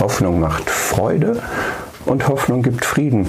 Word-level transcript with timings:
Hoffnung 0.00 0.40
macht 0.40 0.68
Freude 0.70 1.40
und 2.04 2.28
Hoffnung 2.28 2.62
gibt 2.62 2.84
Frieden. 2.84 3.28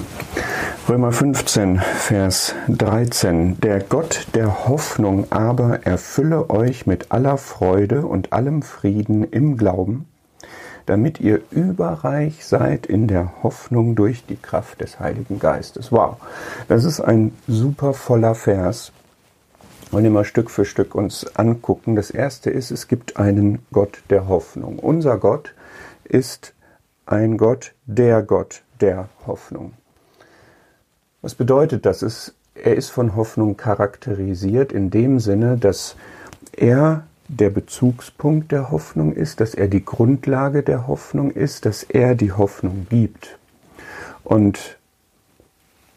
Römer 0.88 1.12
15, 1.12 1.78
Vers 1.80 2.54
13. 2.68 3.60
Der 3.60 3.80
Gott 3.80 4.26
der 4.34 4.66
Hoffnung 4.68 5.30
aber 5.30 5.86
erfülle 5.86 6.50
euch 6.50 6.86
mit 6.86 7.12
aller 7.12 7.38
Freude 7.38 8.06
und 8.06 8.32
allem 8.32 8.62
Frieden 8.62 9.24
im 9.24 9.56
Glauben, 9.56 10.06
damit 10.86 11.20
ihr 11.20 11.40
überreich 11.50 12.44
seid 12.44 12.86
in 12.86 13.06
der 13.06 13.32
Hoffnung 13.42 13.94
durch 13.94 14.26
die 14.26 14.36
Kraft 14.36 14.80
des 14.80 14.98
Heiligen 14.98 15.38
Geistes. 15.38 15.92
Wow, 15.92 16.16
das 16.68 16.84
ist 16.84 17.00
ein 17.00 17.32
super 17.46 17.94
voller 17.94 18.34
Vers. 18.34 18.92
Und 19.92 20.04
immer 20.04 20.24
Stück 20.24 20.50
für 20.50 20.64
Stück 20.64 20.96
uns 20.96 21.36
angucken. 21.36 21.94
Das 21.94 22.10
erste 22.10 22.50
ist, 22.50 22.72
es 22.72 22.88
gibt 22.88 23.18
einen 23.18 23.60
Gott 23.72 24.02
der 24.10 24.26
Hoffnung. 24.26 24.80
Unser 24.80 25.16
Gott 25.16 25.54
ist 26.02 26.54
ein 27.06 27.38
Gott, 27.38 27.72
der 27.86 28.22
Gott 28.22 28.62
der 28.80 29.08
Hoffnung. 29.26 29.72
Was 31.22 31.34
bedeutet 31.34 31.86
das? 31.86 32.02
Es, 32.02 32.34
er 32.54 32.74
ist 32.74 32.90
von 32.90 33.16
Hoffnung 33.16 33.56
charakterisiert 33.56 34.72
in 34.72 34.90
dem 34.90 35.20
Sinne, 35.20 35.56
dass 35.56 35.96
er 36.52 37.04
der 37.28 37.50
Bezugspunkt 37.50 38.52
der 38.52 38.70
Hoffnung 38.70 39.12
ist, 39.12 39.40
dass 39.40 39.54
er 39.54 39.68
die 39.68 39.84
Grundlage 39.84 40.62
der 40.62 40.86
Hoffnung 40.86 41.30
ist, 41.30 41.66
dass 41.66 41.82
er 41.82 42.14
die 42.14 42.32
Hoffnung 42.32 42.86
gibt. 42.88 43.38
Und 44.22 44.76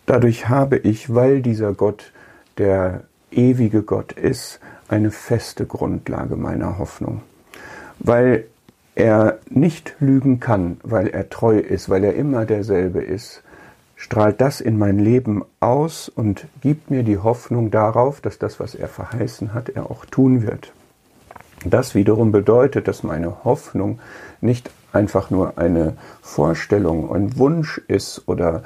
dadurch 0.05 0.49
habe 0.49 0.77
ich, 0.77 1.13
weil 1.13 1.41
dieser 1.41 1.73
Gott 1.73 2.11
der 2.57 3.03
ewige 3.31 3.83
Gott 3.83 4.11
ist, 4.13 4.59
eine 4.87 5.11
feste 5.11 5.65
Grundlage 5.65 6.35
meiner 6.35 6.79
Hoffnung. 6.79 7.21
Weil 7.99 8.45
er 8.99 9.39
nicht 9.49 9.95
lügen 9.99 10.41
kann, 10.41 10.77
weil 10.83 11.07
er 11.07 11.29
treu 11.29 11.57
ist, 11.57 11.89
weil 11.89 12.03
er 12.03 12.15
immer 12.15 12.45
derselbe 12.45 13.01
ist, 13.01 13.43
strahlt 13.95 14.41
das 14.41 14.59
in 14.59 14.77
mein 14.77 14.99
Leben 14.99 15.43
aus 15.61 16.09
und 16.09 16.47
gibt 16.61 16.91
mir 16.91 17.03
die 17.03 17.17
Hoffnung 17.17 17.71
darauf, 17.71 18.19
dass 18.19 18.39
das, 18.39 18.59
was 18.59 18.75
er 18.75 18.89
verheißen 18.89 19.53
hat, 19.53 19.69
er 19.69 19.89
auch 19.89 20.05
tun 20.05 20.41
wird. 20.41 20.73
Das 21.65 21.95
wiederum 21.95 22.31
bedeutet, 22.31 22.87
dass 22.87 23.03
meine 23.03 23.43
Hoffnung 23.45 23.99
nicht 24.41 24.69
einfach 24.91 25.29
nur 25.29 25.57
eine 25.57 25.93
Vorstellung, 26.21 27.13
ein 27.13 27.37
Wunsch 27.37 27.81
ist 27.87 28.23
oder 28.27 28.63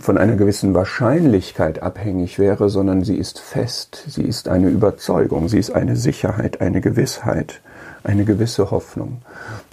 von 0.00 0.18
einer 0.18 0.34
gewissen 0.34 0.74
Wahrscheinlichkeit 0.74 1.80
abhängig 1.80 2.40
wäre, 2.40 2.68
sondern 2.68 3.04
sie 3.04 3.16
ist 3.16 3.38
fest, 3.38 4.04
sie 4.08 4.24
ist 4.24 4.48
eine 4.48 4.68
Überzeugung, 4.68 5.48
sie 5.48 5.58
ist 5.58 5.70
eine 5.70 5.94
Sicherheit, 5.94 6.60
eine 6.60 6.80
Gewissheit 6.80 7.60
eine 8.04 8.24
gewisse 8.24 8.70
Hoffnung. 8.70 9.22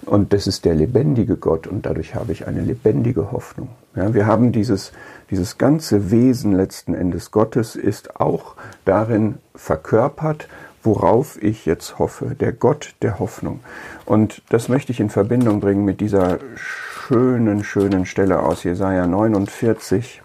Und 0.06 0.32
das 0.32 0.46
ist 0.46 0.64
der 0.64 0.74
lebendige 0.74 1.36
Gott 1.36 1.66
und 1.66 1.86
dadurch 1.86 2.14
habe 2.14 2.32
ich 2.32 2.46
eine 2.46 2.62
lebendige 2.62 3.30
Hoffnung. 3.30 3.68
Ja, 3.94 4.14
wir 4.14 4.26
haben 4.26 4.52
dieses, 4.52 4.92
dieses 5.30 5.58
ganze 5.58 6.10
Wesen 6.10 6.52
letzten 6.52 6.94
Endes 6.94 7.30
Gottes 7.30 7.76
ist 7.76 8.18
auch 8.18 8.54
darin 8.86 9.36
verkörpert, 9.54 10.48
worauf 10.82 11.40
ich 11.40 11.66
jetzt 11.66 11.98
hoffe, 11.98 12.34
der 12.34 12.52
Gott 12.52 12.94
der 13.02 13.18
Hoffnung. 13.18 13.60
Und 14.06 14.42
das 14.48 14.68
möchte 14.68 14.92
ich 14.92 14.98
in 14.98 15.10
Verbindung 15.10 15.60
bringen 15.60 15.84
mit 15.84 16.00
dieser 16.00 16.38
schönen, 16.56 17.62
schönen 17.64 18.06
Stelle 18.06 18.40
aus 18.40 18.64
Jesaja 18.64 19.06
49, 19.06 20.22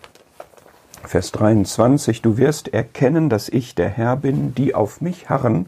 Vers 1.04 1.32
23. 1.34 2.22
Du 2.22 2.38
wirst 2.38 2.74
erkennen, 2.74 3.30
dass 3.30 3.50
ich 3.50 3.76
der 3.76 3.90
Herr 3.90 4.16
bin, 4.16 4.56
die 4.56 4.74
auf 4.74 5.02
mich 5.02 5.30
harren, 5.30 5.68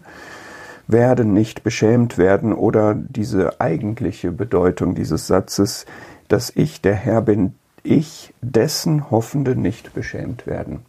werden 0.89 1.33
nicht 1.33 1.63
beschämt 1.63 2.17
werden 2.17 2.51
oder 2.51 2.95
diese 2.95 3.61
eigentliche 3.61 4.31
Bedeutung 4.31 4.95
dieses 4.95 5.27
Satzes, 5.27 5.85
dass 6.27 6.51
ich 6.55 6.81
der 6.81 6.95
Herr 6.95 7.21
bin, 7.21 7.53
ich 7.83 8.33
dessen 8.41 9.11
Hoffende 9.11 9.55
nicht 9.55 9.93
beschämt 9.93 10.47
werden. 10.47 10.79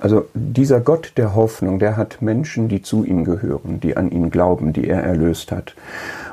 Also 0.00 0.26
dieser 0.32 0.80
Gott 0.80 1.12
der 1.16 1.34
Hoffnung, 1.34 1.78
der 1.78 1.96
hat 1.96 2.22
Menschen, 2.22 2.68
die 2.68 2.82
zu 2.82 3.04
ihm 3.04 3.24
gehören, 3.24 3.80
die 3.80 3.96
an 3.96 4.10
ihn 4.10 4.30
glauben, 4.30 4.72
die 4.72 4.88
er 4.88 5.02
erlöst 5.02 5.52
hat. 5.52 5.74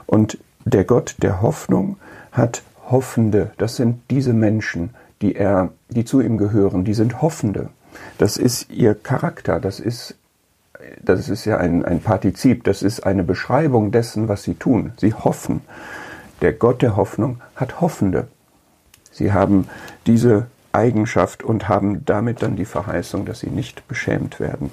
Und 0.05 0.37
der 0.63 0.85
Gott 0.85 1.15
der 1.21 1.41
Hoffnung 1.41 1.97
hat 2.31 2.63
Hoffende, 2.89 3.51
das 3.57 3.75
sind 3.75 4.01
diese 4.09 4.33
Menschen, 4.33 4.91
die 5.21 5.35
er, 5.35 5.69
die 5.89 6.05
zu 6.05 6.21
ihm 6.21 6.37
gehören, 6.37 6.85
die 6.85 6.93
sind 6.93 7.21
Hoffende. 7.21 7.69
Das 8.17 8.37
ist 8.37 8.71
ihr 8.71 8.95
Charakter, 8.95 9.59
das 9.59 9.79
ist 9.79 10.15
das 11.01 11.29
ist 11.29 11.45
ja 11.45 11.57
ein, 11.57 11.85
ein 11.85 12.01
Partizip, 12.01 12.63
das 12.63 12.81
ist 12.81 13.05
eine 13.05 13.23
Beschreibung 13.23 13.91
dessen, 13.91 14.27
was 14.27 14.43
sie 14.43 14.55
tun. 14.55 14.93
Sie 14.97 15.13
hoffen. 15.13 15.61
Der 16.41 16.53
Gott 16.53 16.81
der 16.81 16.95
Hoffnung 16.95 17.41
hat 17.55 17.81
Hoffende. 17.81 18.27
Sie 19.11 19.33
haben 19.33 19.67
diese 20.07 20.47
Eigenschaft 20.71 21.43
und 21.43 21.67
haben 21.69 22.05
damit 22.05 22.41
dann 22.41 22.55
die 22.55 22.65
Verheißung, 22.65 23.25
dass 23.25 23.41
sie 23.41 23.49
nicht 23.49 23.87
beschämt 23.87 24.39
werden. 24.39 24.71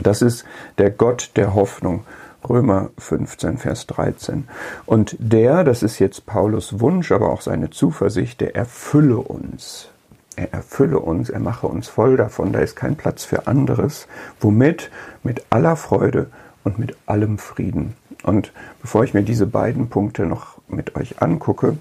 Das 0.00 0.20
ist 0.20 0.44
der 0.78 0.90
Gott 0.90 1.30
der 1.36 1.54
Hoffnung. 1.54 2.04
Römer 2.48 2.90
15, 2.98 3.58
Vers 3.58 3.86
13. 3.88 4.46
Und 4.84 5.16
der, 5.18 5.64
das 5.64 5.82
ist 5.82 5.98
jetzt 5.98 6.26
Paulus 6.26 6.78
Wunsch, 6.80 7.10
aber 7.10 7.30
auch 7.30 7.40
seine 7.40 7.70
Zuversicht, 7.70 8.40
der 8.40 8.54
erfülle 8.54 9.16
uns 9.16 9.88
er 10.36 10.52
erfülle 10.52 11.00
uns, 11.00 11.30
er 11.30 11.40
mache 11.40 11.66
uns 11.66 11.88
voll 11.88 12.16
davon, 12.16 12.52
da 12.52 12.60
ist 12.60 12.76
kein 12.76 12.96
Platz 12.96 13.24
für 13.24 13.46
anderes. 13.46 14.06
Womit? 14.40 14.90
Mit 15.22 15.44
aller 15.50 15.76
Freude 15.76 16.28
und 16.62 16.78
mit 16.78 16.96
allem 17.06 17.38
Frieden. 17.38 17.94
Und 18.22 18.52
bevor 18.80 19.04
ich 19.04 19.14
mir 19.14 19.22
diese 19.22 19.46
beiden 19.46 19.88
Punkte 19.88 20.26
noch 20.26 20.58
mit 20.68 20.96
euch 20.96 21.22
angucke, 21.22 21.78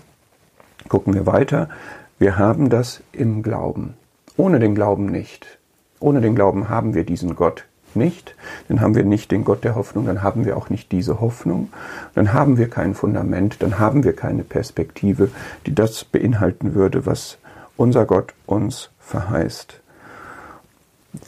gucken 0.87 1.13
wir 1.13 1.25
weiter. 1.25 1.69
Wir 2.17 2.37
haben 2.37 2.69
das 2.69 3.01
im 3.11 3.43
Glauben. 3.43 3.95
Ohne 4.37 4.59
den 4.59 4.75
Glauben 4.75 5.07
nicht. 5.07 5.59
Ohne 5.99 6.21
den 6.21 6.35
Glauben 6.35 6.69
haben 6.69 6.93
wir 6.93 7.03
diesen 7.03 7.35
Gott 7.35 7.65
nicht. 7.95 8.35
Dann 8.67 8.81
haben 8.81 8.95
wir 8.95 9.03
nicht 9.03 9.31
den 9.31 9.43
Gott 9.43 9.63
der 9.63 9.75
Hoffnung, 9.75 10.05
dann 10.05 10.21
haben 10.21 10.45
wir 10.45 10.57
auch 10.57 10.69
nicht 10.69 10.91
diese 10.91 11.19
Hoffnung. 11.21 11.69
Dann 12.13 12.33
haben 12.33 12.57
wir 12.57 12.69
kein 12.69 12.93
Fundament, 12.93 13.61
dann 13.61 13.79
haben 13.79 14.03
wir 14.03 14.13
keine 14.13 14.43
Perspektive, 14.43 15.29
die 15.65 15.73
das 15.73 16.03
beinhalten 16.03 16.75
würde, 16.75 17.05
was 17.05 17.37
unser 17.77 18.05
Gott 18.05 18.33
uns 18.45 18.89
verheißt. 18.99 19.81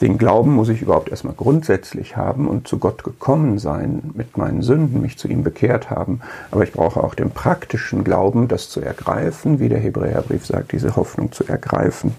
Den 0.00 0.18
Glauben 0.18 0.54
muss 0.54 0.68
ich 0.68 0.82
überhaupt 0.82 1.08
erstmal 1.08 1.34
grundsätzlich 1.34 2.16
haben 2.16 2.46
und 2.46 2.68
zu 2.68 2.78
Gott 2.78 3.04
gekommen 3.04 3.58
sein, 3.58 4.10
mit 4.14 4.36
meinen 4.36 4.62
Sünden 4.62 5.00
mich 5.00 5.18
zu 5.18 5.28
ihm 5.28 5.42
bekehrt 5.42 5.90
haben. 5.90 6.20
Aber 6.50 6.62
ich 6.62 6.72
brauche 6.72 7.02
auch 7.02 7.14
den 7.14 7.30
praktischen 7.30 8.04
Glauben, 8.04 8.48
das 8.48 8.68
zu 8.68 8.80
ergreifen, 8.80 9.60
wie 9.60 9.68
der 9.68 9.78
Hebräerbrief 9.78 10.46
sagt, 10.46 10.72
diese 10.72 10.96
Hoffnung 10.96 11.32
zu 11.32 11.44
ergreifen, 11.44 12.14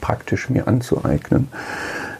praktisch 0.00 0.48
mir 0.48 0.66
anzueignen, 0.66 1.48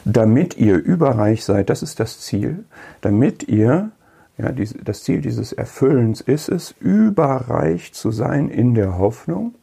damit 0.05 0.57
ihr 0.57 0.75
überreich 0.75 1.43
seid, 1.43 1.69
das 1.69 1.81
ist 1.81 1.99
das 1.99 2.19
Ziel, 2.19 2.65
damit 3.01 3.47
ihr, 3.47 3.91
ja, 4.37 4.51
das 4.51 5.03
Ziel 5.03 5.21
dieses 5.21 5.53
Erfüllens 5.53 6.21
ist 6.21 6.49
es, 6.49 6.75
überreich 6.79 7.93
zu 7.93 8.11
sein 8.11 8.49
in 8.49 8.75
der 8.75 8.97
Hoffnung, 8.97 9.55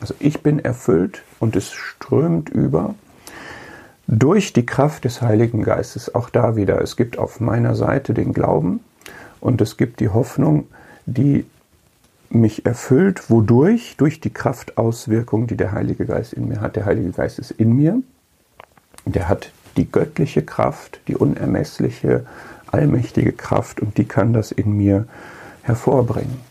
also 0.00 0.14
ich 0.18 0.42
bin 0.42 0.58
erfüllt 0.58 1.22
und 1.38 1.56
es 1.56 1.72
strömt 1.72 2.48
über 2.48 2.94
durch 4.06 4.52
die 4.52 4.66
Kraft 4.66 5.04
des 5.04 5.22
Heiligen 5.22 5.62
Geistes. 5.62 6.14
Auch 6.14 6.30
da 6.30 6.56
wieder, 6.56 6.80
es 6.80 6.96
gibt 6.96 7.18
auf 7.18 7.38
meiner 7.40 7.74
Seite 7.74 8.12
den 8.12 8.32
Glauben 8.32 8.80
und 9.40 9.60
es 9.60 9.76
gibt 9.76 10.00
die 10.00 10.08
Hoffnung, 10.08 10.66
die 11.06 11.44
mich 12.28 12.66
erfüllt, 12.66 13.30
wodurch? 13.30 13.96
Durch 13.96 14.20
die 14.20 14.30
Kraftauswirkung, 14.30 15.46
die 15.46 15.56
der 15.56 15.72
Heilige 15.72 16.06
Geist 16.06 16.32
in 16.32 16.48
mir 16.48 16.60
hat. 16.60 16.76
Der 16.76 16.86
Heilige 16.86 17.10
Geist 17.10 17.38
ist 17.38 17.50
in 17.52 17.74
mir. 17.74 18.02
Der 19.04 19.28
hat 19.28 19.50
die 19.76 19.90
göttliche 19.90 20.42
Kraft, 20.42 21.00
die 21.08 21.16
unermessliche, 21.16 22.26
allmächtige 22.66 23.32
Kraft 23.32 23.80
und 23.80 23.98
die 23.98 24.04
kann 24.04 24.32
das 24.32 24.52
in 24.52 24.76
mir 24.76 25.06
hervorbringen. 25.62 26.49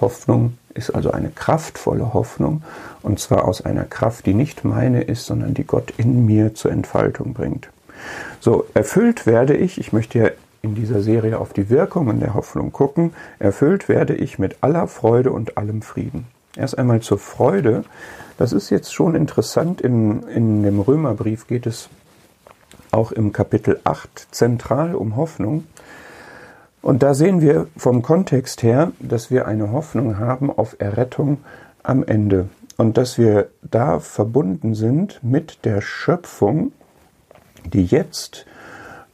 Hoffnung 0.00 0.58
ist 0.74 0.90
also 0.90 1.12
eine 1.12 1.30
kraftvolle 1.30 2.14
Hoffnung, 2.14 2.62
und 3.02 3.20
zwar 3.20 3.46
aus 3.46 3.64
einer 3.64 3.84
Kraft, 3.84 4.26
die 4.26 4.34
nicht 4.34 4.64
meine 4.64 5.02
ist, 5.02 5.26
sondern 5.26 5.54
die 5.54 5.64
Gott 5.64 5.92
in 5.96 6.26
mir 6.26 6.54
zur 6.54 6.72
Entfaltung 6.72 7.34
bringt. 7.34 7.68
So, 8.40 8.66
erfüllt 8.74 9.26
werde 9.26 9.56
ich, 9.56 9.78
ich 9.78 9.92
möchte 9.92 10.18
ja 10.18 10.28
in 10.62 10.74
dieser 10.74 11.02
Serie 11.02 11.38
auf 11.38 11.52
die 11.52 11.70
Wirkungen 11.70 12.20
der 12.20 12.34
Hoffnung 12.34 12.72
gucken, 12.72 13.12
erfüllt 13.38 13.88
werde 13.88 14.14
ich 14.14 14.38
mit 14.38 14.56
aller 14.62 14.88
Freude 14.88 15.30
und 15.30 15.56
allem 15.58 15.82
Frieden. 15.82 16.26
Erst 16.56 16.78
einmal 16.78 17.00
zur 17.00 17.18
Freude, 17.18 17.84
das 18.38 18.52
ist 18.52 18.70
jetzt 18.70 18.92
schon 18.92 19.14
interessant, 19.14 19.80
in, 19.80 20.22
in 20.28 20.62
dem 20.62 20.80
Römerbrief 20.80 21.46
geht 21.46 21.66
es 21.66 21.88
auch 22.90 23.12
im 23.12 23.32
Kapitel 23.32 23.80
8 23.84 24.28
zentral 24.30 24.94
um 24.94 25.16
Hoffnung. 25.16 25.64
Und 26.84 27.02
da 27.02 27.14
sehen 27.14 27.40
wir 27.40 27.68
vom 27.78 28.02
Kontext 28.02 28.62
her, 28.62 28.92
dass 29.00 29.30
wir 29.30 29.48
eine 29.48 29.72
Hoffnung 29.72 30.18
haben 30.18 30.50
auf 30.50 30.76
Errettung 30.80 31.38
am 31.82 32.04
Ende 32.04 32.50
und 32.76 32.98
dass 32.98 33.16
wir 33.16 33.48
da 33.62 34.00
verbunden 34.00 34.74
sind 34.74 35.18
mit 35.22 35.64
der 35.64 35.80
Schöpfung, 35.80 36.72
die 37.64 37.86
jetzt 37.86 38.44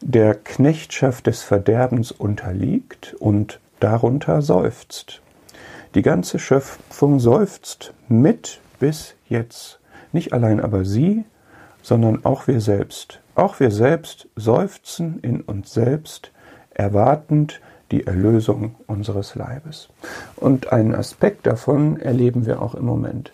der 0.01 0.35
Knechtschaft 0.35 1.29
des 1.29 1.43
Verderbens 1.43 2.11
unterliegt 2.11 3.15
und 3.21 3.61
darunter 3.79 4.43
seufzt. 4.43 5.23
Die 5.95 6.03
ganze 6.03 6.41
Schöpfung 6.41 7.21
seufzt 7.21 7.95
mit 8.09 8.59
bis 8.81 9.15
jetzt. 9.29 9.79
Nicht 10.11 10.33
allein 10.33 10.59
aber 10.59 10.85
sie, 10.85 11.25
sondern 11.83 12.25
auch 12.25 12.49
wir 12.49 12.61
selbst. 12.61 13.21
Auch 13.37 13.61
wir 13.61 13.71
selbst 13.71 14.27
seufzen 14.35 15.21
in 15.21 15.41
uns 15.41 15.73
selbst, 15.73 16.33
erwartend 16.71 17.61
die 17.91 18.07
Erlösung 18.07 18.77
unseres 18.87 19.35
Leibes. 19.35 19.89
Und 20.37 20.73
einen 20.73 20.95
Aspekt 20.95 21.47
davon 21.47 21.99
erleben 21.99 22.47
wir 22.47 22.63
auch 22.63 22.75
im 22.75 22.85
Moment. 22.85 23.33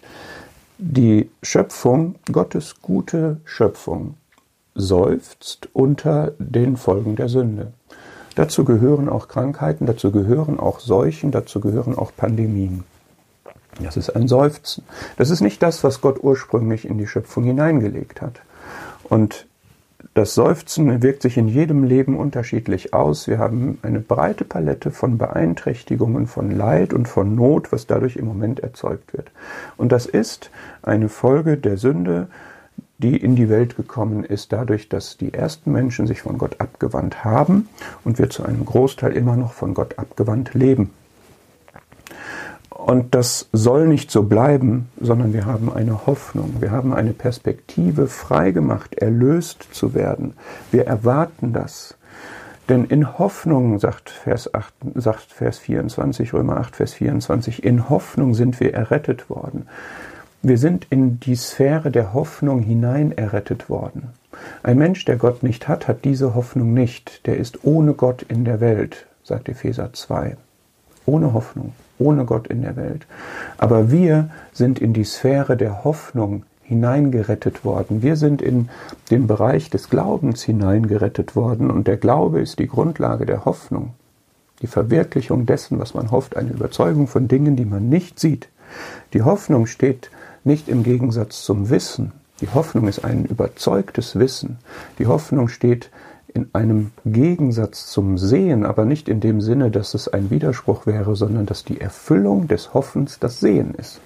Die 0.79 1.31
Schöpfung, 1.43 2.17
Gottes 2.31 2.81
gute 2.83 3.39
Schöpfung, 3.45 4.15
seufzt 4.75 5.69
unter 5.73 6.33
den 6.39 6.77
Folgen 6.77 7.17
der 7.17 7.29
Sünde. 7.29 7.73
Dazu 8.35 8.65
gehören 8.65 9.09
auch 9.09 9.29
Krankheiten, 9.29 9.87
dazu 9.87 10.13
gehören 10.13 10.61
auch 10.61 10.81
Seuchen, 10.81 11.31
dazu 11.31 11.61
gehören 11.61 11.97
auch 11.97 12.13
Pandemien. 12.15 12.85
Das 13.81 13.97
ist 13.97 14.11
ein 14.11 14.29
Seufzen. 14.29 14.85
Das 15.17 15.31
ist 15.31 15.41
nicht 15.41 15.63
das, 15.63 15.85
was 15.85 16.01
Gott 16.01 16.23
ursprünglich 16.23 16.87
in 16.87 16.99
die 16.99 17.07
Schöpfung 17.07 17.45
hineingelegt 17.45 18.21
hat. 18.21 18.41
Und 19.05 19.47
das 20.17 20.35
Seufzen 20.35 21.03
wirkt 21.03 21.21
sich 21.21 21.37
in 21.37 21.47
jedem 21.47 21.85
Leben 21.85 22.17
unterschiedlich 22.17 22.95
aus. 22.95 23.29
Wir 23.29 23.39
haben 23.39 23.79
eine 23.83 24.01
breite 24.01 24.47
Palette 24.47 24.91
von 24.91 25.19
Beeinträchtigungen, 25.19 26.27
von 26.27 26.51
Leid 26.51 26.95
und 26.95 27.07
von 27.07 27.35
Not, 27.35 27.71
was 27.71 27.87
dadurch 27.87 28.17
im 28.17 28.25
Moment 28.25 28.61
erzeugt 28.61 29.13
wird. 29.13 29.31
Und 29.77 29.93
das 29.93 30.07
ist 30.07 30.51
eine 30.83 31.11
Folge 31.11 31.59
der 31.59 31.77
Sünde, 31.77 32.29
die 32.97 33.15
in 33.15 33.37
die 33.37 33.51
Welt 33.51 33.77
gekommen 33.77 34.25
ist, 34.25 34.55
dadurch, 34.55 34.89
dass 34.89 35.19
die 35.19 35.35
ersten 35.35 35.71
Menschen 35.71 36.07
sich 36.07 36.23
von 36.23 36.39
Gott 36.39 36.63
abgewandt 36.63 37.23
haben 37.23 37.69
und 38.03 38.19
wir 38.19 38.31
zu 38.31 38.43
einem 38.43 38.65
Großteil 38.65 39.13
immer 39.13 39.37
noch 39.37 39.53
von 39.53 39.75
Gott 39.75 39.99
abgewandt 39.99 40.55
leben. 40.55 40.93
Und 42.77 43.15
das 43.15 43.49
soll 43.53 43.89
nicht 43.89 44.11
so 44.11 44.25
bleiben, 44.25 44.89
sondern 45.01 45.33
wir 45.33 45.47
haben 45.47 45.73
eine 45.73 46.07
Hoffnung, 46.07 46.57
wir 46.61 46.71
haben 46.71 46.93
eine 46.93 47.15
Perspektive, 47.15 48.07
freigemacht, 48.07 48.95
erlöst 48.97 49.67
zu 49.73 49.95
werden. 49.95 50.35
Wir 50.71 50.87
erwarten 50.87 51.55
das. 51.55 51.97
Denn 52.69 52.85
in 52.85 53.19
Hoffnung, 53.19 53.79
sagt 53.79 54.11
Vers, 54.11 54.53
8, 54.53 54.75
sagt 54.95 55.33
Vers 55.33 55.59
24, 55.59 56.35
Römer 56.35 56.59
8, 56.59 56.77
Vers 56.77 56.93
24, 56.95 57.65
in 57.65 57.89
Hoffnung 57.89 58.35
sind 58.35 58.61
wir 58.61 58.75
errettet 58.75 59.31
worden. 59.31 59.69
Wir 60.43 60.59
sind 60.59 60.87
in 60.91 61.19
die 61.19 61.37
Sphäre 61.37 61.91
der 61.91 62.13
Hoffnung 62.13 62.61
hinein 62.61 63.11
errettet 63.11 63.71
worden. 63.71 64.11
Ein 64.63 64.77
Mensch, 64.77 65.05
der 65.07 65.17
Gott 65.17 65.43
nicht 65.43 65.67
hat, 65.67 65.89
hat 65.89 66.05
diese 66.05 66.35
Hoffnung 66.35 66.75
nicht. 66.75 67.27
Der 67.27 67.39
ist 67.39 67.65
ohne 67.65 67.95
Gott 67.95 68.23
in 68.23 68.45
der 68.45 68.61
Welt, 68.61 69.07
sagt 69.25 69.49
Epheser 69.49 69.95
2. 69.95 70.37
Ohne 71.07 71.33
Hoffnung, 71.33 71.73
ohne 71.99 72.25
Gott 72.25 72.49
in 72.49 72.63
der 72.63 72.77
Welt. 72.77 73.07
Aber 73.59 73.91
wir 73.91 74.31
sind 74.53 74.79
in 74.79 74.93
die 74.93 75.05
Sphäre 75.05 75.57
der 75.57 75.85
Hoffnung 75.85 76.45
hineingerettet 76.63 77.65
worden. 77.65 78.03
Wir 78.03 78.17
sind 78.17 78.43
in 78.43 78.69
den 79.11 79.27
Bereich 79.27 79.71
des 79.71 79.89
Glaubens 79.89 80.43
hineingerettet 80.43 81.37
worden 81.37 81.71
und 81.71 81.87
der 81.87 81.97
Glaube 81.97 82.41
ist 82.41 82.59
die 82.59 82.67
Grundlage 82.67 83.25
der 83.25 83.45
Hoffnung. 83.45 83.95
Die 84.63 84.67
Verwirklichung 84.67 85.47
dessen, 85.47 85.79
was 85.79 85.95
man 85.95 86.11
hofft, 86.11 86.37
eine 86.37 86.51
Überzeugung 86.51 87.07
von 87.07 87.29
Dingen, 87.29 87.57
die 87.57 87.67
man 87.67 87.89
nicht 87.89 88.19
sieht. 88.19 88.49
Die 89.13 89.23
Hoffnung 89.23 89.67
steht 89.67 90.11
nicht 90.45 90.69
im 90.69 90.83
Gegensatz 90.83 91.43
zum 91.43 91.71
Wissen. 91.71 92.13
Die 92.41 92.49
Hoffnung 92.49 92.89
ist 92.89 93.05
ein 93.05 93.25
überzeugtes 93.25 94.19
Wissen. 94.19 94.59
Die 94.99 95.07
Hoffnung 95.07 95.49
steht 95.49 95.91
in 96.37 96.51
einem 96.53 96.93
Gegensatz 97.07 97.87
zum 97.91 98.19
Sehen, 98.19 98.65
aber 98.67 98.85
nicht 98.85 99.09
in 99.09 99.21
dem 99.21 99.41
Sinne, 99.41 99.71
dass 99.71 99.95
es 99.95 100.07
ein 100.07 100.31
Widerspruch 100.31 100.87
wäre, 100.87 101.17
sondern 101.17 101.47
dass 101.47 101.65
die 101.65 101.81
Erfüllung 101.81 102.47
des 102.47 102.75
Hoffens 102.75 103.19
das 103.19 103.41
Sehen 103.41 103.75
ist. 103.75 104.01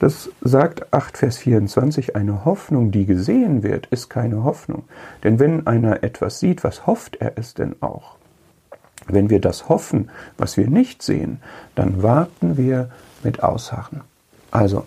Das 0.00 0.30
sagt 0.40 0.92
8 0.92 1.16
Vers 1.16 1.38
24, 1.38 2.16
eine 2.16 2.44
Hoffnung, 2.44 2.90
die 2.90 3.06
gesehen 3.06 3.62
wird, 3.62 3.86
ist 3.86 4.08
keine 4.10 4.42
Hoffnung. 4.42 4.84
Denn 5.22 5.38
wenn 5.38 5.66
einer 5.66 6.02
etwas 6.02 6.40
sieht, 6.40 6.64
was 6.64 6.86
hofft 6.86 7.16
er 7.16 7.32
es 7.36 7.54
denn 7.54 7.76
auch? 7.80 8.16
Wenn 9.06 9.30
wir 9.30 9.40
das 9.40 9.68
hoffen, 9.68 10.10
was 10.36 10.56
wir 10.56 10.68
nicht 10.68 11.02
sehen, 11.02 11.40
dann 11.74 12.02
warten 12.02 12.56
wir 12.56 12.90
mit 13.22 13.42
Ausharren. 13.42 14.00
Also, 14.50 14.84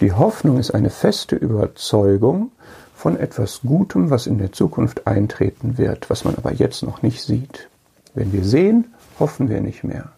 die 0.00 0.12
Hoffnung 0.12 0.58
ist 0.58 0.70
eine 0.70 0.90
feste 0.90 1.36
Überzeugung 1.36 2.52
von 3.00 3.18
etwas 3.18 3.62
Gutem, 3.62 4.10
was 4.10 4.26
in 4.26 4.36
der 4.36 4.52
Zukunft 4.52 5.06
eintreten 5.06 5.78
wird, 5.78 6.10
was 6.10 6.24
man 6.24 6.34
aber 6.34 6.52
jetzt 6.52 6.82
noch 6.82 7.00
nicht 7.00 7.22
sieht. 7.22 7.70
Wenn 8.12 8.30
wir 8.34 8.44
sehen, 8.44 8.92
hoffen 9.18 9.48
wir 9.48 9.62
nicht 9.62 9.84
mehr. 9.84 10.10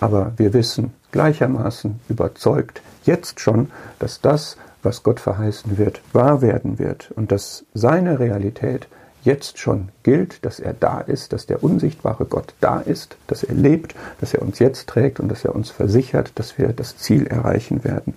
Aber 0.00 0.32
wir 0.36 0.52
wissen 0.52 0.92
gleichermaßen 1.12 2.00
überzeugt 2.08 2.82
jetzt 3.04 3.38
schon, 3.38 3.70
dass 4.00 4.20
das, 4.20 4.56
was 4.82 5.04
Gott 5.04 5.20
verheißen 5.20 5.78
wird, 5.78 6.02
wahr 6.12 6.42
werden 6.42 6.80
wird 6.80 7.12
und 7.12 7.30
dass 7.30 7.64
seine 7.72 8.18
Realität 8.18 8.88
jetzt 9.22 9.58
schon 9.58 9.90
gilt, 10.02 10.44
dass 10.44 10.58
er 10.58 10.72
da 10.74 11.00
ist, 11.00 11.32
dass 11.32 11.46
der 11.46 11.62
unsichtbare 11.62 12.24
Gott 12.24 12.52
da 12.60 12.80
ist, 12.80 13.16
dass 13.28 13.44
er 13.44 13.54
lebt, 13.54 13.94
dass 14.20 14.34
er 14.34 14.42
uns 14.42 14.58
jetzt 14.58 14.88
trägt 14.88 15.20
und 15.20 15.28
dass 15.28 15.44
er 15.44 15.54
uns 15.54 15.70
versichert, 15.70 16.32
dass 16.34 16.58
wir 16.58 16.72
das 16.72 16.96
Ziel 16.96 17.28
erreichen 17.28 17.84
werden. 17.84 18.14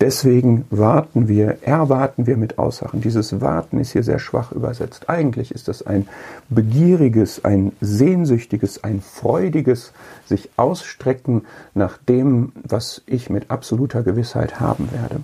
Deswegen 0.00 0.64
warten 0.70 1.26
wir, 1.26 1.58
erwarten 1.62 2.28
wir 2.28 2.36
mit 2.36 2.58
Aussagen. 2.58 3.00
Dieses 3.00 3.40
Warten 3.40 3.80
ist 3.80 3.92
hier 3.92 4.04
sehr 4.04 4.20
schwach 4.20 4.52
übersetzt. 4.52 5.08
Eigentlich 5.08 5.50
ist 5.50 5.66
das 5.66 5.84
ein 5.84 6.08
begieriges, 6.48 7.44
ein 7.44 7.72
sehnsüchtiges, 7.80 8.84
ein 8.84 9.00
freudiges 9.00 9.92
sich 10.24 10.50
ausstrecken 10.56 11.46
nach 11.74 11.98
dem, 11.98 12.52
was 12.62 13.02
ich 13.06 13.28
mit 13.28 13.50
absoluter 13.50 14.04
Gewissheit 14.04 14.60
haben 14.60 14.88
werde. 14.92 15.20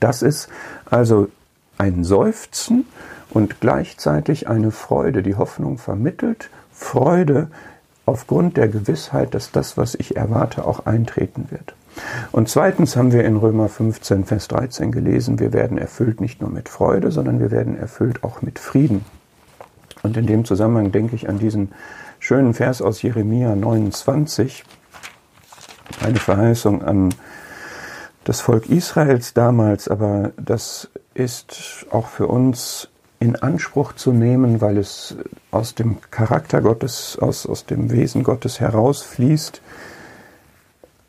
Das 0.00 0.22
ist 0.22 0.48
also 0.90 1.28
ein 1.78 2.02
Seufzen 2.02 2.84
und 3.30 3.60
gleichzeitig 3.60 4.48
eine 4.48 4.72
Freude, 4.72 5.22
die 5.22 5.36
Hoffnung 5.36 5.78
vermittelt, 5.78 6.50
Freude 6.72 7.48
aufgrund 8.06 8.56
der 8.56 8.68
Gewissheit, 8.68 9.34
dass 9.34 9.52
das, 9.52 9.76
was 9.76 9.94
ich 9.94 10.16
erwarte, 10.16 10.64
auch 10.64 10.86
eintreten 10.86 11.46
wird. 11.50 11.74
Und 12.32 12.48
zweitens 12.48 12.96
haben 12.96 13.12
wir 13.12 13.24
in 13.24 13.36
Römer 13.36 13.68
15, 13.68 14.24
Vers 14.24 14.48
13 14.48 14.92
gelesen, 14.92 15.38
wir 15.38 15.52
werden 15.52 15.78
erfüllt 15.78 16.20
nicht 16.20 16.40
nur 16.40 16.50
mit 16.50 16.68
Freude, 16.68 17.10
sondern 17.10 17.40
wir 17.40 17.50
werden 17.50 17.78
erfüllt 17.78 18.24
auch 18.24 18.42
mit 18.42 18.58
Frieden. 18.58 19.04
Und 20.02 20.16
in 20.16 20.26
dem 20.26 20.44
Zusammenhang 20.44 20.92
denke 20.92 21.16
ich 21.16 21.28
an 21.28 21.38
diesen 21.38 21.72
schönen 22.18 22.54
Vers 22.54 22.82
aus 22.82 23.02
Jeremia 23.02 23.54
29, 23.54 24.64
eine 26.04 26.18
Verheißung 26.18 26.82
an 26.82 27.14
das 28.24 28.40
Volk 28.40 28.68
Israels 28.68 29.32
damals, 29.32 29.88
aber 29.88 30.32
das 30.36 30.90
ist 31.14 31.86
auch 31.90 32.08
für 32.08 32.26
uns 32.26 32.88
in 33.20 33.36
Anspruch 33.36 33.94
zu 33.94 34.12
nehmen, 34.12 34.60
weil 34.60 34.76
es 34.76 35.16
aus 35.50 35.74
dem 35.74 35.96
Charakter 36.10 36.60
Gottes, 36.60 37.18
aus, 37.20 37.46
aus 37.46 37.66
dem 37.66 37.90
Wesen 37.90 38.22
Gottes 38.22 38.60
herausfließt. 38.60 39.60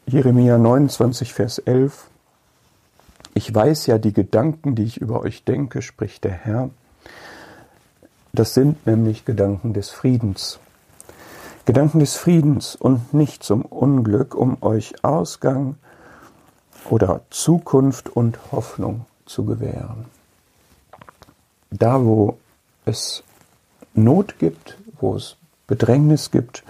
Jeremia 0.10 0.58
29, 0.58 1.34
Vers 1.34 1.60
11. 1.60 2.08
Ich 3.36 3.54
weiß 3.54 3.86
ja 3.86 4.00
die 4.00 4.12
Gedanken, 4.12 4.74
die 4.74 4.82
ich 4.82 4.98
über 4.98 5.22
euch 5.22 5.44
denke, 5.44 5.84
spricht 5.84 6.24
der 6.24 6.32
Herr. 6.32 6.72
Das 8.34 8.56
sind 8.56 8.88
nämlich 8.88 9.24
Gedanken 9.26 9.74
des 9.74 9.92
Friedens. 9.92 10.58
Gedanken 11.66 12.00
des 12.00 12.16
Friedens 12.16 12.76
und 12.76 13.14
nicht 13.14 13.44
zum 13.44 13.62
Unglück, 13.62 14.34
um 14.34 14.58
euch 14.62 15.04
Ausgang 15.04 15.76
oder 16.90 17.22
Zukunft 17.30 18.10
und 18.10 18.40
Hoffnung 18.52 19.06
zu 19.28 19.46
gewähren. 19.46 20.06
Da, 21.70 22.04
wo 22.04 22.40
es 22.86 23.22
Not 23.94 24.40
gibt, 24.40 24.76
wo 25.00 25.16
es 25.16 25.36
Bedrängnis 25.68 26.32
gibt, 26.32 26.64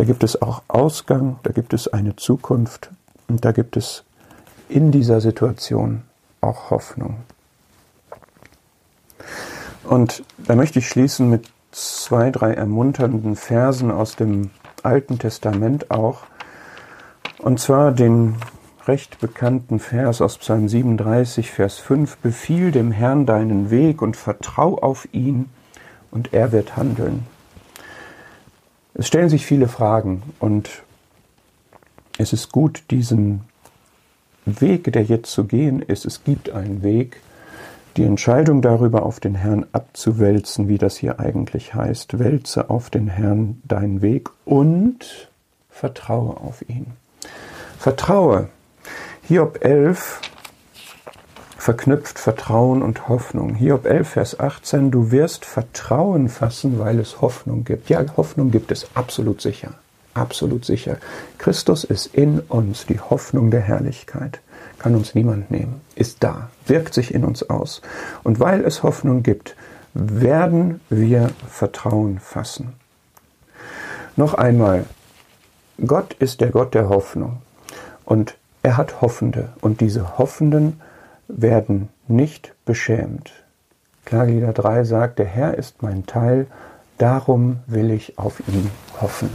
da 0.00 0.06
gibt 0.06 0.24
es 0.24 0.40
auch 0.40 0.62
Ausgang, 0.66 1.38
da 1.42 1.52
gibt 1.52 1.74
es 1.74 1.86
eine 1.86 2.16
Zukunft 2.16 2.88
und 3.28 3.44
da 3.44 3.52
gibt 3.52 3.76
es 3.76 4.02
in 4.70 4.92
dieser 4.92 5.20
Situation 5.20 6.04
auch 6.40 6.70
Hoffnung. 6.70 7.18
Und 9.84 10.22
da 10.38 10.54
möchte 10.54 10.78
ich 10.78 10.88
schließen 10.88 11.28
mit 11.28 11.50
zwei, 11.70 12.30
drei 12.30 12.54
ermunternden 12.54 13.36
Versen 13.36 13.90
aus 13.90 14.16
dem 14.16 14.48
Alten 14.82 15.18
Testament 15.18 15.90
auch. 15.90 16.22
Und 17.36 17.60
zwar 17.60 17.92
den 17.92 18.36
recht 18.86 19.20
bekannten 19.20 19.80
Vers 19.80 20.22
aus 20.22 20.38
Psalm 20.38 20.66
37, 20.66 21.50
Vers 21.50 21.76
5. 21.76 22.16
Befiehl 22.16 22.70
dem 22.70 22.90
Herrn 22.90 23.26
deinen 23.26 23.68
Weg 23.68 24.00
und 24.00 24.16
vertrau 24.16 24.78
auf 24.78 25.06
ihn, 25.12 25.50
und 26.10 26.32
er 26.32 26.52
wird 26.52 26.78
handeln. 26.78 27.26
Es 29.00 29.06
stellen 29.06 29.30
sich 29.30 29.46
viele 29.46 29.66
Fragen 29.66 30.22
und 30.40 30.82
es 32.18 32.34
ist 32.34 32.52
gut, 32.52 32.82
diesen 32.90 33.40
Weg, 34.44 34.92
der 34.92 35.02
jetzt 35.02 35.32
zu 35.32 35.44
gehen 35.44 35.80
ist, 35.80 36.04
es 36.04 36.22
gibt 36.22 36.50
einen 36.50 36.82
Weg, 36.82 37.22
die 37.96 38.04
Entscheidung 38.04 38.60
darüber 38.60 39.04
auf 39.04 39.18
den 39.18 39.36
Herrn 39.36 39.64
abzuwälzen, 39.72 40.68
wie 40.68 40.76
das 40.76 40.98
hier 40.98 41.18
eigentlich 41.18 41.72
heißt. 41.72 42.18
Wälze 42.18 42.68
auf 42.68 42.90
den 42.90 43.08
Herrn 43.08 43.62
deinen 43.64 44.02
Weg 44.02 44.28
und 44.44 45.30
vertraue 45.70 46.36
auf 46.36 46.60
ihn. 46.68 46.88
Vertraue. 47.78 48.50
Hiob 49.22 49.64
11 49.64 50.20
verknüpft 51.60 52.18
Vertrauen 52.18 52.82
und 52.82 53.08
Hoffnung. 53.08 53.54
Hiob 53.54 53.84
11, 53.84 54.08
Vers 54.08 54.40
18, 54.40 54.90
du 54.90 55.10
wirst 55.10 55.44
Vertrauen 55.44 56.30
fassen, 56.30 56.78
weil 56.78 56.98
es 56.98 57.20
Hoffnung 57.20 57.64
gibt. 57.64 57.90
Ja, 57.90 58.02
Hoffnung 58.16 58.50
gibt 58.50 58.72
es 58.72 58.86
absolut 58.94 59.42
sicher. 59.42 59.72
Absolut 60.14 60.64
sicher. 60.64 60.96
Christus 61.36 61.84
ist 61.84 62.14
in 62.14 62.40
uns, 62.40 62.86
die 62.86 62.98
Hoffnung 62.98 63.50
der 63.50 63.60
Herrlichkeit. 63.60 64.40
Kann 64.78 64.94
uns 64.94 65.14
niemand 65.14 65.50
nehmen. 65.50 65.82
Ist 65.96 66.24
da, 66.24 66.48
wirkt 66.64 66.94
sich 66.94 67.12
in 67.12 67.24
uns 67.24 67.50
aus. 67.50 67.82
Und 68.22 68.40
weil 68.40 68.64
es 68.64 68.82
Hoffnung 68.82 69.22
gibt, 69.22 69.54
werden 69.92 70.80
wir 70.88 71.30
Vertrauen 71.46 72.20
fassen. 72.20 72.72
Noch 74.16 74.32
einmal, 74.32 74.86
Gott 75.86 76.14
ist 76.14 76.40
der 76.40 76.52
Gott 76.52 76.72
der 76.72 76.88
Hoffnung. 76.88 77.42
Und 78.06 78.34
er 78.62 78.78
hat 78.78 79.02
Hoffende. 79.02 79.50
Und 79.60 79.82
diese 79.82 80.16
Hoffenden 80.16 80.80
werden 81.36 81.88
nicht 82.08 82.54
beschämt. 82.64 83.32
Klagelieder 84.04 84.52
3 84.52 84.84
sagt, 84.84 85.18
der 85.18 85.26
Herr 85.26 85.56
ist 85.56 85.82
mein 85.82 86.06
Teil, 86.06 86.46
darum 86.98 87.60
will 87.66 87.90
ich 87.90 88.18
auf 88.18 88.40
ihn 88.48 88.70
hoffen. 89.00 89.30